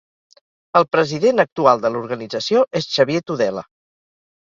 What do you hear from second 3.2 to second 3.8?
Tudela.